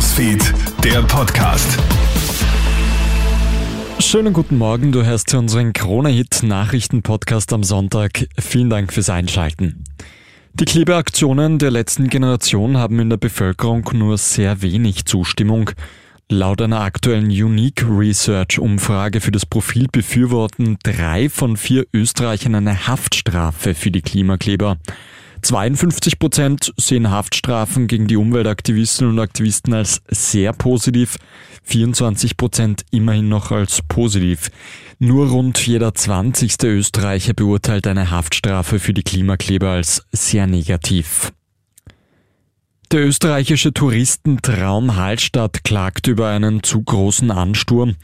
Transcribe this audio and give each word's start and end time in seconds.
Newsfeed, 0.00 0.54
der 0.82 1.02
Podcast. 1.02 1.78
Schönen 3.98 4.32
guten 4.32 4.56
Morgen, 4.56 4.92
du 4.92 5.04
hörst 5.04 5.28
zu 5.28 5.36
unseren 5.36 5.74
Krone-Hit 5.74 6.42
Nachrichten-Podcast 6.42 7.52
am 7.52 7.62
Sonntag. 7.62 8.26
Vielen 8.38 8.70
Dank 8.70 8.94
fürs 8.94 9.10
Einschalten. 9.10 9.84
Die 10.54 10.64
Klebeaktionen 10.64 11.58
der 11.58 11.70
letzten 11.70 12.08
Generation 12.08 12.78
haben 12.78 12.98
in 12.98 13.10
der 13.10 13.18
Bevölkerung 13.18 13.90
nur 13.92 14.16
sehr 14.16 14.62
wenig 14.62 15.04
Zustimmung. 15.04 15.72
Laut 16.30 16.62
einer 16.62 16.80
aktuellen 16.80 17.28
Unique 17.28 17.84
Research 17.86 18.58
Umfrage 18.58 19.20
für 19.20 19.32
das 19.32 19.44
Profil 19.44 19.86
befürworten 19.92 20.78
drei 20.82 21.28
von 21.28 21.58
vier 21.58 21.84
Österreichern 21.92 22.54
eine 22.54 22.86
Haftstrafe 22.86 23.74
für 23.74 23.90
die 23.90 24.00
Klimakleber. 24.00 24.78
52 25.42 26.18
Prozent 26.18 26.72
sehen 26.76 27.10
Haftstrafen 27.10 27.86
gegen 27.86 28.06
die 28.06 28.16
Umweltaktivistinnen 28.16 29.12
und 29.12 29.18
Aktivisten 29.18 29.74
als 29.74 30.02
sehr 30.08 30.52
positiv, 30.52 31.16
24 31.64 32.36
Prozent 32.36 32.84
immerhin 32.90 33.28
noch 33.28 33.50
als 33.50 33.80
positiv. 33.88 34.50
Nur 34.98 35.28
rund 35.28 35.66
jeder 35.66 35.94
20. 35.94 36.62
Österreicher 36.64 37.34
beurteilt 37.34 37.86
eine 37.86 38.10
Haftstrafe 38.10 38.78
für 38.78 38.92
die 38.92 39.02
Klimakleber 39.02 39.70
als 39.70 40.04
sehr 40.12 40.46
negativ. 40.46 41.32
Der 42.92 43.06
österreichische 43.06 43.72
Touristentraum 43.72 44.96
Hallstatt 44.96 45.62
klagt 45.62 46.08
über 46.08 46.28
einen 46.28 46.62
zu 46.64 46.82
großen 46.82 47.30
Ansturm. 47.30 47.94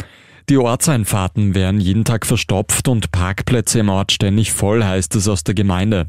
Die 0.48 0.58
Ortseinfahrten 0.58 1.56
werden 1.56 1.80
jeden 1.80 2.04
Tag 2.04 2.24
verstopft 2.24 2.86
und 2.86 3.10
Parkplätze 3.10 3.80
im 3.80 3.88
Ort 3.88 4.12
ständig 4.12 4.52
voll, 4.52 4.84
heißt 4.84 5.16
es 5.16 5.26
aus 5.26 5.42
der 5.42 5.56
Gemeinde. 5.56 6.08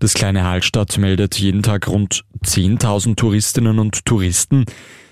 Das 0.00 0.14
kleine 0.14 0.44
Hallstatt 0.44 0.96
meldet 0.96 1.38
jeden 1.38 1.62
Tag 1.62 1.86
rund 1.86 2.24
10.000 2.42 3.16
Touristinnen 3.16 3.78
und 3.78 4.06
Touristen. 4.06 4.64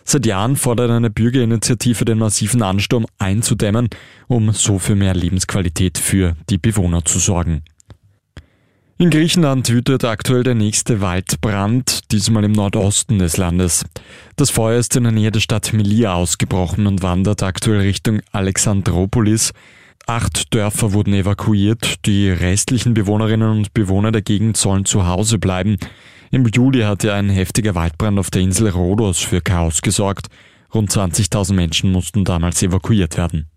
Seit 0.02 0.24
Jahren 0.24 0.57
fordert 0.57 0.90
eine 0.90 1.10
Bürgerinitiative 1.10 2.07
den 2.07 2.16
massiven 2.16 2.63
Ansturm 2.63 3.07
einzudämmen, 3.18 3.90
um 4.29 4.51
so 4.52 4.79
für 4.79 4.95
mehr 4.95 5.15
Lebensqualität 5.15 5.98
für 5.98 6.35
die 6.48 6.57
Bewohner 6.57 7.04
zu 7.04 7.18
sorgen. 7.18 7.63
In 8.96 9.10
Griechenland 9.10 9.68
wütet 9.68 10.04
aktuell 10.04 10.43
der 10.43 10.54
nächste 10.54 11.02
Waldbrand, 11.02 12.10
diesmal 12.10 12.45
im 12.45 12.52
Nordosten 12.52 13.18
des 13.18 13.37
Landes. 13.37 13.85
Das 14.37 14.48
Feuer 14.48 14.79
ist 14.79 14.96
in 14.96 15.04
der 15.04 15.13
Nähe 15.13 15.30
der 15.30 15.41
Stadt 15.41 15.74
Melia 15.74 16.15
ausgebrochen 16.15 16.87
und 16.87 17.02
wandert 17.02 17.43
aktuell 17.43 17.80
Richtung 17.80 18.23
Alexandropolis. 18.32 19.52
Acht 20.09 20.54
Dörfer 20.54 20.95
wurden 20.95 21.12
evakuiert. 21.12 22.06
Die 22.06 22.30
restlichen 22.30 22.95
Bewohnerinnen 22.95 23.51
und 23.51 23.74
Bewohner 23.74 24.10
der 24.10 24.23
Gegend 24.23 24.56
sollen 24.56 24.87
zu 24.87 25.06
Hause 25.06 25.38
bleiben. 25.38 25.76
Im 26.30 26.46
Juli 26.46 26.80
hatte 26.80 27.12
ein 27.12 27.28
heftiger 27.28 27.74
Waldbrand 27.74 28.18
auf 28.18 28.30
der 28.30 28.40
Insel 28.40 28.70
Rhodos 28.70 29.18
für 29.18 29.42
Chaos 29.42 29.82
gesorgt. 29.82 30.29
Rund 30.73 30.90
20.000 30.90 31.52
Menschen 31.52 31.92
mussten 31.92 32.24
damals 32.24 32.62
evakuiert 32.62 33.18
werden. 33.18 33.48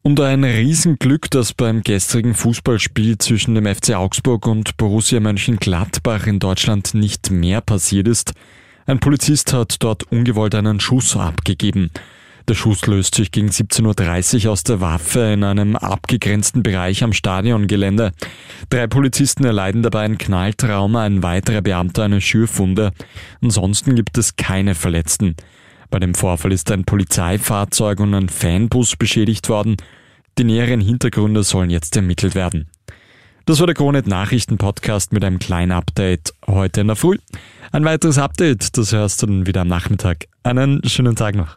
Und 0.00 0.18
ein 0.20 0.42
Riesenglück, 0.42 1.30
dass 1.30 1.52
beim 1.52 1.82
gestrigen 1.82 2.32
Fußballspiel 2.32 3.18
zwischen 3.18 3.54
dem 3.54 3.66
FC 3.66 3.96
Augsburg 3.96 4.46
und 4.46 4.78
Borussia 4.78 5.20
Mönchengladbach 5.20 6.26
in 6.28 6.38
Deutschland 6.38 6.94
nicht 6.94 7.30
mehr 7.30 7.60
passiert 7.60 8.08
ist. 8.08 8.32
Ein 8.86 9.00
Polizist 9.00 9.52
hat 9.52 9.76
dort 9.80 10.04
ungewollt 10.04 10.54
einen 10.54 10.80
Schuss 10.80 11.14
abgegeben. 11.14 11.90
Der 12.48 12.54
Schuss 12.54 12.86
löst 12.86 13.14
sich 13.14 13.30
gegen 13.30 13.48
17.30 13.48 14.46
Uhr 14.46 14.52
aus 14.52 14.64
der 14.64 14.80
Waffe 14.80 15.20
in 15.32 15.44
einem 15.44 15.76
abgegrenzten 15.76 16.62
Bereich 16.62 17.02
am 17.04 17.12
Stadiongelände. 17.12 18.12
Drei 18.70 18.86
Polizisten 18.86 19.44
erleiden 19.44 19.82
dabei 19.82 20.02
ein 20.02 20.18
Knalltrauma, 20.18 21.04
ein 21.04 21.22
weiterer 21.22 21.62
Beamter 21.62 22.04
eine 22.04 22.20
Schürfunde. 22.20 22.92
Ansonsten 23.42 23.94
gibt 23.94 24.18
es 24.18 24.36
keine 24.36 24.74
Verletzten. 24.74 25.36
Bei 25.90 25.98
dem 25.98 26.14
Vorfall 26.14 26.52
ist 26.52 26.70
ein 26.70 26.84
Polizeifahrzeug 26.84 28.00
und 28.00 28.14
ein 28.14 28.28
Fanbus 28.28 28.96
beschädigt 28.96 29.48
worden. 29.48 29.76
Die 30.38 30.44
näheren 30.44 30.80
Hintergründe 30.80 31.42
sollen 31.42 31.70
jetzt 31.70 31.96
ermittelt 31.96 32.34
werden. 32.34 32.68
Das 33.46 33.58
war 33.58 33.66
der 33.66 33.74
Kronet 33.74 34.06
Nachrichten 34.06 34.58
Podcast 34.58 35.12
mit 35.12 35.24
einem 35.24 35.40
kleinen 35.40 35.72
Update 35.72 36.32
heute 36.46 36.82
in 36.82 36.86
der 36.86 36.96
Früh. 36.96 37.18
Ein 37.72 37.84
weiteres 37.84 38.18
Update, 38.18 38.76
das 38.76 38.92
hörst 38.92 39.22
du 39.22 39.26
dann 39.26 39.46
wieder 39.46 39.62
am 39.62 39.68
Nachmittag. 39.68 40.26
Einen 40.44 40.80
schönen 40.86 41.16
Tag 41.16 41.34
noch. 41.34 41.56